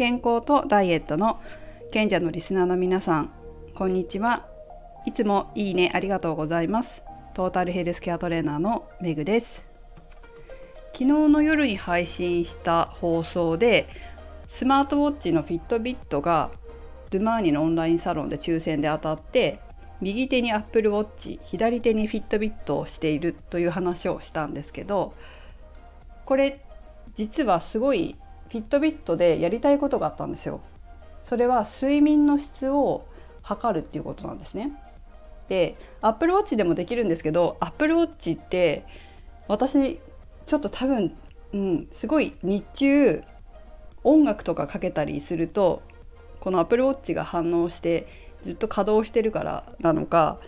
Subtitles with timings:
[0.00, 1.42] 健康とダイエットの
[1.90, 3.30] 賢者のリスナーの皆さん
[3.74, 4.46] こんにちは。
[5.04, 7.02] いつもいいねありがとうございます。
[7.34, 9.62] トータルヘルスケアトレーナーのメグです。
[10.94, 13.90] 昨日の夜に配信した放送で
[14.48, 16.50] スマートウォッチのフィットビットが
[17.10, 19.60] ドゥマーニのオンラインサロンで抽選で当たって
[20.00, 25.12] 右手にアップルウォッチ左手にフィットビットをしているという話をしたんですけど
[26.24, 26.64] これ
[27.12, 28.16] 実はすごい
[28.50, 30.60] フィットビットでやりたいことがあったんですよ。
[31.24, 33.06] それは睡眠の質を
[33.42, 34.72] 測るっていうことなんですね。
[35.48, 38.84] で Apple Watch でもできるんですけど Apple Watch って
[39.48, 40.00] 私
[40.46, 41.16] ちょっと多分、
[41.52, 43.22] うん、すごい日中
[44.02, 45.82] 音楽とかかけたりすると
[46.40, 48.06] この Apple Watch が反応して
[48.44, 50.38] ずっと稼働してるからなのか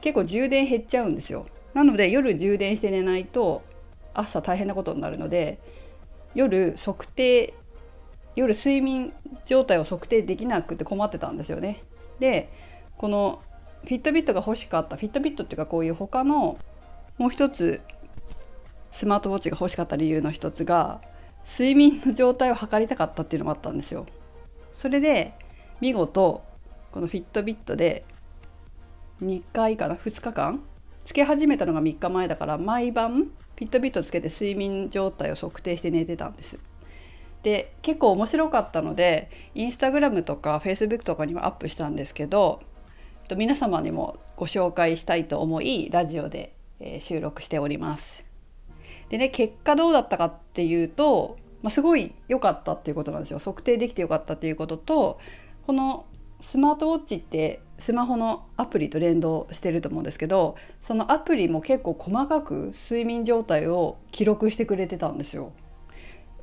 [0.00, 1.46] 結構充電減っちゃうんですよ。
[1.74, 3.62] なので夜充電して寝ないと
[4.14, 5.58] 朝大変なことになるので
[6.36, 7.54] 夜測定
[8.36, 9.12] 夜睡眠
[9.46, 11.82] 状態を測定できなくて困ってたんですよね。
[12.20, 12.50] で
[12.98, 13.42] この
[13.84, 16.58] フィットビットが欲しかったフィットビットっていうかこういう他の
[17.18, 17.80] もう一つ
[18.92, 21.00] スマートウォッチが欲しかった理由の一つが
[21.50, 24.06] 睡眠の状態を測りたかったっていうのもあったんですよ。
[24.74, 25.32] それで
[25.80, 26.42] 見事
[26.92, 28.04] このフィットビットで
[29.22, 30.62] 2回かな2日間
[31.06, 36.58] つけ始めたのが3日前だから毎晩フィットビットつけて睡眠状態を測定して寝てたんです。
[37.42, 42.60] で結構面白かったのでインスタグラムとかフェイスブックとかにもアップしたんですけど
[43.36, 46.54] 皆様にもご紹介したいと思いラジオで
[47.00, 48.24] 収録しております。
[49.10, 55.20] でね結果どうだったかっていうと、まあ、すごい良かったっていうことなんですよ測定できて良かったっていうことと
[55.66, 56.06] この
[56.46, 65.52] スマートウォッチってスマホのアプリと連動してると思うんですけどそのアプリも結構細かく睡眠状態を記録してくれてたんですよ。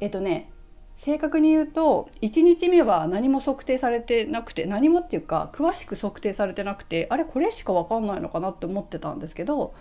[0.00, 0.50] えっとね
[0.96, 9.72] 正確に言うと1日目は何も測定されてなくて何もっていうか詳しく測定されてなくてあれこれしか分かんないのかなって思ってたんですけど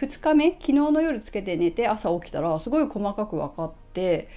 [0.00, 4.28] 2日目昨日の夜つけて寝て朝起きたらすごい細かく分かって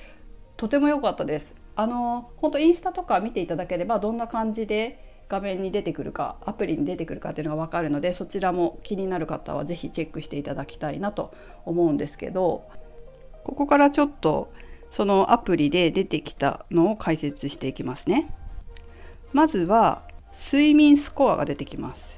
[0.57, 1.53] とても良かったです。
[1.77, 11.33] あの本当インスタとか見ていただければどんな感じで画面に出てくるかアプリに出てくるかっていうのが分かるのでそちらも気になる方は是非チェックしていただきたいなと
[11.65, 12.63] 思うんですけど
[13.43, 14.51] ここからちょっと
[14.91, 18.33] そのアプリで出てきたのを解説していきますね。
[19.33, 20.03] まずは
[20.51, 22.17] 睡眠スコアが出てきます。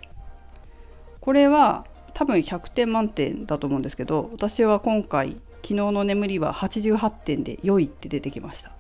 [1.19, 8.72] これは多分100点満点だと思うんですけど私は今回昨日の眠りは88点で良いって出てきました。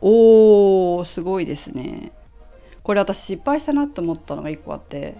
[0.00, 2.12] おーすごいですね。
[2.84, 5.16] これ私失敗したなと思ったのが1個あって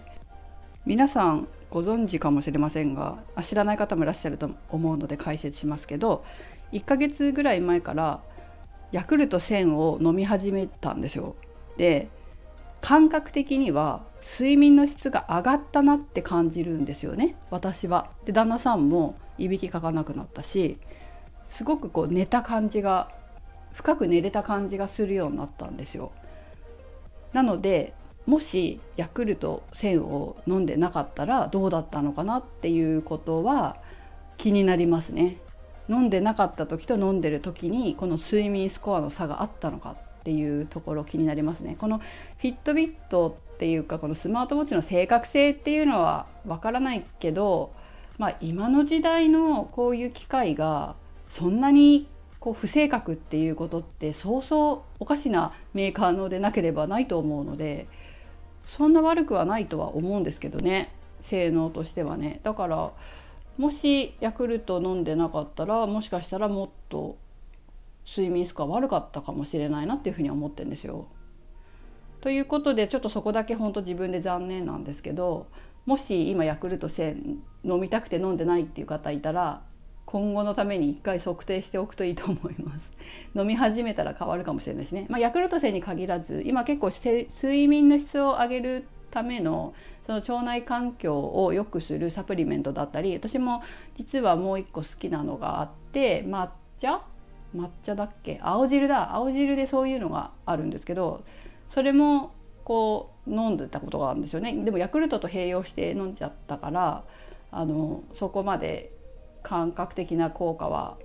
[0.86, 6.24] 皆さんご存知かもしれませんが知らない方もいらっしゃると思うので解説しますけど
[6.72, 8.20] 1ヶ月ぐらい前から
[8.92, 11.34] ヤクルト1000を飲み始めたんですよ。
[11.76, 12.08] で
[12.80, 14.04] 感覚的には
[14.38, 18.10] 睡眠の質が上がったなって感じるんですよね私は。
[18.26, 20.76] で旦那さんもいびきかかなくなったし
[21.48, 23.10] すごくこう寝た感じが
[23.72, 26.12] 深く寝れた感じがするようになったんですよ。
[27.34, 27.92] なので
[28.26, 33.76] もしヤクルト1000を飲んでなかったらどうだったのかなっていうことは
[34.38, 35.36] 気になりますね。
[35.90, 41.76] 飲んでなかった時と飲んでる時にこの睡眠スコアの差があったのかっていうところ気になりますね。
[41.78, 47.72] このフィットビットっていうかこのスマートウォッチの正確性っていうのはわからないけど、
[48.16, 50.94] まあ、今の時代のこういう機械が
[51.28, 52.08] そんなに
[52.44, 57.86] こう不正確っていうことってそうそうおかしなメーカーのでなければないと思うので
[58.68, 62.92] そんな悪くはないとは思うんですけどね性能としてはねだから
[63.56, 67.16] もしヤクルト飲んでなかったらもしかしたらもっと
[68.06, 71.06] 睡眠スコア悪かったかもしれないなっていうふうに思ってるんですよ。
[72.20, 75.46] ということでちょっとそこだけ本当自分で残念なんですけど
[75.86, 79.62] もし今ヤクルト1000飲みたくて飲んでないっていう方いたら
[80.14, 82.88] 今後のために一回測定しておくといいと思います。
[83.34, 89.74] 飲み始めたら変わるかもしれないですね、まあ、ヤクルト1000に限らず今結構睡眠の質を上げるための
[90.06, 93.62] その腸内環境を良くするサプリメントだったり私も
[93.96, 97.00] 実はもう一個好きなのがあって抹茶？
[97.52, 98.38] 抹茶だっけ？
[98.40, 99.16] 青汁だ。
[99.16, 101.24] 青汁でそういうのがあるんですけど
[101.70, 102.30] それも
[102.62, 104.52] こう飲んでたことがあるんですよね。
[104.64, 107.02] でもヤクルトと併用して飲んじゃったから
[107.50, 108.92] あのそこまで
[109.44, 110.96] 感覚的な効果は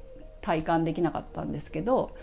[0.42, 2.16] 体感できなかったんですけど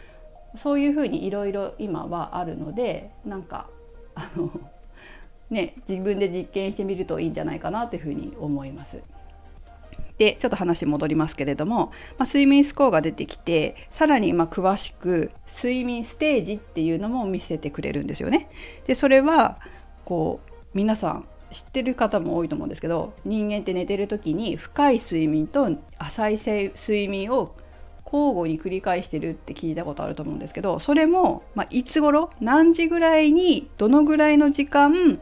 [0.61, 3.69] そういうふうにいろいろ今はあるのでなんか
[4.15, 4.51] あの
[5.51, 9.01] ね自分で実験してみるといいんじゃないかなというふうに思います。
[10.19, 18.49] でちょっと話戻りますけれども、まあ、睡眠スコアが出てきてさらにま詳しく睡眠ステージっていうのも見せてくれるんですよね。
[18.87, 19.59] でそれは
[20.07, 27.55] こう皆さん知ってる方も多いと思うんですけど人間って寝てる時に深い睡眠と浅い睡眠を
[28.05, 32.31] 交互に繰り返してるって聞いたことあると思うんですけどそれも、まあ、いつ頃？
[32.41, 35.19] 何時ぐらいにどのぐらいの時間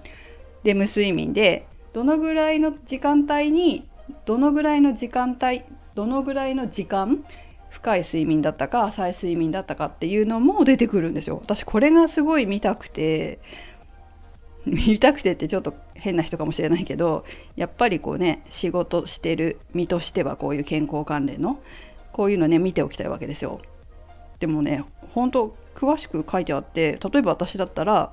[0.65, 3.89] レム睡眠でどのぐらいの時間帯に
[4.27, 5.63] どのぐらいの時間帯
[5.95, 7.25] どのぐらいの時間
[7.71, 11.39] 深い睡眠だったか浅い睡眠だったかっていうのも出てくるんですよ。
[11.41, 13.39] 私これがすごい見たくて
[14.67, 15.75] 見たくてってちょっと
[16.05, 17.25] 変な人かもしれないけど
[17.57, 21.59] やっぱりこうね仕事してる身としてはこういう健康関連の
[22.13, 23.63] こういうのね見ておきたいわけですよ。
[24.39, 24.85] でもね
[25.15, 28.13] 本当詳しく書いてあって例えば私だったら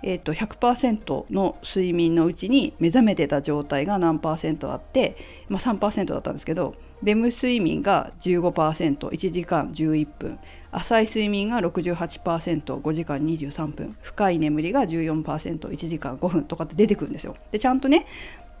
[0.00, 5.16] えーと、100%の睡眠のうちに目覚めてた状態が何パーセントあって、
[5.48, 10.38] まあ、3%だったんですけどレム睡眠が 15%1 時間11分
[10.72, 17.36] 浅い睡眠が 68%5 時間23分深い眠りが 14%1 時間5分とかって出てくるんですよ。
[17.52, 18.06] でちゃんとね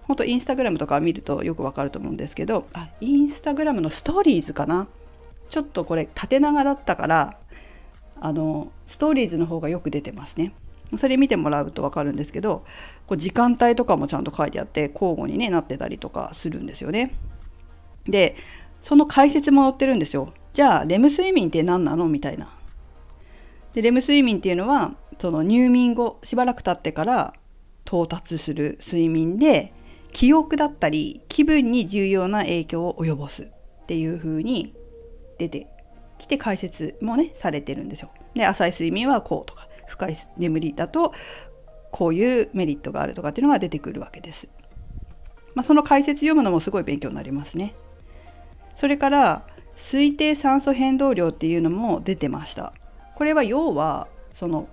[0.02, 4.86] ほんとインスタグラムとか見るとよくわかると思うんですけどあインスタグラムのストーリーズかな
[5.50, 7.36] ちょっとこれ縦長だったから
[8.20, 10.54] あのストーリーズの方がよく出てますね。
[10.98, 12.64] それ見てもらうと分かるんですけど
[13.06, 17.12] こう時間帯とかもちゃんと書いてあって交互に、ね、なってたりとかするんですよね。
[18.06, 18.36] で
[18.84, 20.32] その解説も載ってるんですよ。
[20.54, 22.08] じゃあレム睡眠って何なの？
[22.08, 22.54] みたいな。
[23.74, 27.34] でレム睡眠っていうのはその入眠後しばらく経ってから
[27.86, 29.72] 到達する睡眠で
[30.12, 34.74] 記憶だったり気分に重要な影響を及ぼすっていう風に
[35.38, 35.68] 出て
[36.18, 38.10] きて解説もねされてるんですよ。
[38.34, 41.12] で浅い睡眠はこうとか深い眠りだと
[41.90, 44.48] こういうメリットがあるとかっていうのが出てくるわけです。
[45.54, 47.74] まあ、その解説読むのもすごい勉強になりますね。
[48.78, 49.46] それから
[49.76, 52.72] 推定酸素変動量っていうのも出てました。
[53.14, 54.68] これは要はその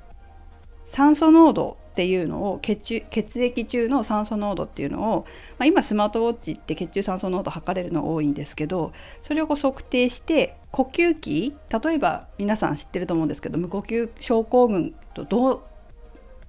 [0.85, 5.25] 酸素濃度っていうのを血血液中の酸素濃度っていうのを、
[5.57, 8.91] まあ、今スマートウォッチって血中酸素濃度測れるの多いんですけど
[9.23, 15.61] それを測定して呼吸器例えば皆さん知ってると思うんですけど無呼吸症候群とどう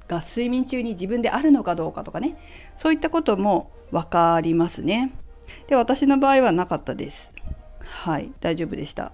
[0.08, 2.36] が睡眠中に自分であるのかどうかとかね
[2.78, 5.12] そういったことも分かりますね。
[5.68, 7.35] で私の場合はなかったです。
[7.88, 9.12] はい大丈夫でした。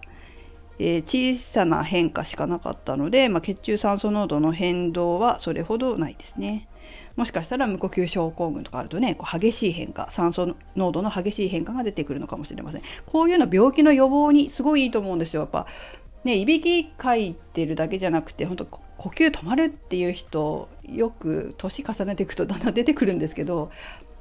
[0.79, 6.69] えー、小さな変化しかなかったので、まあ、血中酸素濃度の変動はそれほどないですね。
[7.17, 15.67] もしかしたら無呼吸症候群とかあるとねこう激しい変化酸素濃度の激しい変化が出てくるのかもしれませんこういうの病気の予防にすごいいいと思うんですよやっぱ
[16.25, 18.81] ねいびきかいてるだけじゃなくて本当呼
[19.11, 23.71] 吸止まるっていう人よく年重ねていくとだんだん出てくるんですけど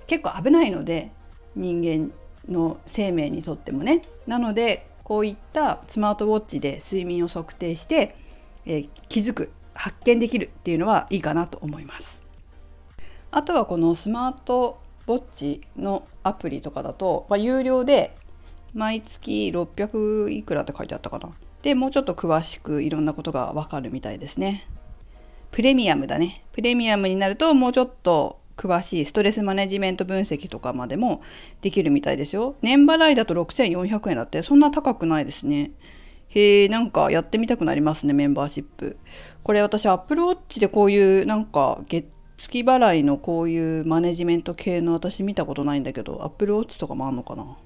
[0.07, 1.11] 結構危ないので
[1.55, 2.11] 人間
[2.49, 4.01] の生命にとってもね。
[4.27, 8.15] なのでこういったスマートウォッチで睡眠を測定して、
[8.65, 12.21] えー、気づく発見できるっていうのはいいかなと思います。
[13.31, 18.15] あとはこのスマートウォッチのアプリとかだと、まあ、有料で
[18.73, 21.29] 毎月600いくらって書いてあったかな。
[21.61, 24.67] でもうちょっと詳しくいろんなことがわかるみたいですね。
[25.51, 26.43] プレミアムだね。
[26.53, 31.21] プレミアムになるともうちょっと詳しいストレスマネジメント分析とかまでも
[31.61, 32.55] できるみたいですよ。
[32.61, 35.71] 年払いだと6400円だって、そんな高くないですね。
[36.29, 38.97] へえ、なんかやってみたくなりますね、メンバーシップ。
[39.43, 47.57] これ私、Apple Watch でこういうなんか月月払いのこういうマネジメント系の私見たことないんだけど、Apple Watch とかもあんのかな？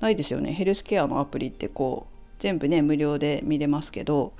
[0.00, 0.52] ないですよね。
[0.52, 4.32] ヘルスケアのアプリってこう、全部ね、無料で見れますけど、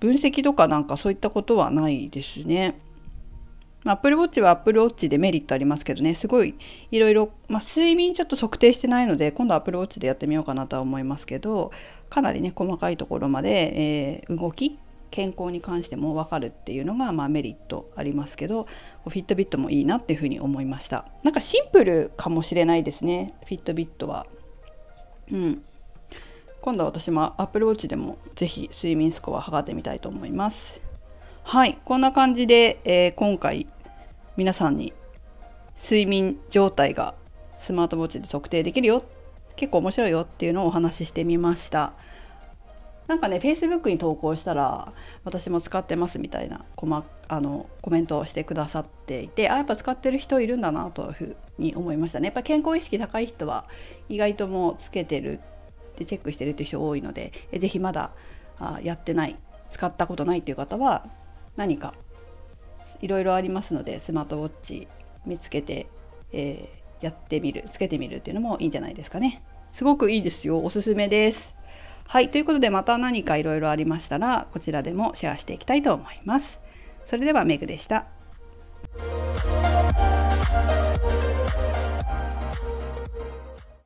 [0.00, 2.80] 分析とかなんかそういったことはないですね。
[3.88, 6.54] まあ、Apple Watch は Apple Watch でメリットありますけどね、すごい
[6.90, 11.72] いろいろ、まあ、睡眠ちょっと測定してないので、今度 Apple Watch でやってみようかなとは思いますけど、
[12.10, 14.78] かなりね、細かいところまで、えー、動き、
[15.10, 18.66] 健康に関しても分かるっていうのが、まあ、メリットありますけど、
[19.04, 21.06] フィットビットもいいなっていうふうに思いました。
[21.22, 24.26] なんかシンプルかもしれないですね、フィットビットは。
[25.32, 25.62] うん。
[26.60, 30.78] 今度は私も Apple Watch でもぜひ睡眠スコア測ってみたいと思います。
[31.48, 33.66] はい、こんな感じで、えー、今回
[34.38, 34.92] 皆さんに
[35.82, 37.16] 睡眠状態が
[37.58, 39.02] スマートウォッチで測定できるよ。
[39.56, 41.92] 結構面白いよっていうのをお話ししてみました。
[43.08, 44.92] なんかね Facebook に投稿したら
[45.24, 52.26] 私も使ってますみたいなコマあのコメントをしてくださっていてあやっぱ使ってる人いるんだなというふうに思いましたね。
[52.26, 53.64] やっぱ健康意識高い人は
[54.08, 55.40] 意外ともうつけてる
[55.96, 58.12] でチェックしてるっていう人多いので是非まだ
[58.60, 59.36] あやってない
[59.72, 61.08] 使ったことないっていう方は
[61.56, 61.92] 何か
[63.00, 64.88] いろいろありますのでスマートウォッチ
[65.26, 65.86] 見つけて、
[66.32, 66.68] え
[67.00, 69.42] やってみるつけてみるっていうのもいいんじゃないですかね。
[69.74, 70.64] すごくいいですよ。
[70.64, 71.54] おすすめです。
[72.06, 72.30] はい。
[72.30, 76.58] ということでまた何かいろいろありましたらこちらでもシェアしていきたいと思います。
[77.06, 78.06] それではメグでした。